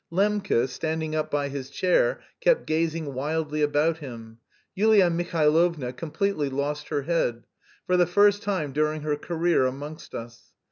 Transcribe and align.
Lembke, 0.11 0.67
standing 0.67 1.13
up 1.13 1.29
by 1.29 1.47
his 1.49 1.69
chair, 1.69 2.23
kept 2.39 2.65
gazing 2.65 3.13
wildly 3.13 3.61
about 3.61 3.99
him. 3.99 4.39
Yulia 4.73 5.11
Mihailovna 5.11 5.93
completely 5.93 6.49
lost 6.49 6.87
her 6.89 7.03
head 7.03 7.43
for 7.85 7.97
the 7.97 8.07
first 8.07 8.41
time 8.41 8.71
during 8.73 9.01
her 9.01 9.15
career 9.15 9.67
amongst 9.67 10.15
us. 10.15 10.53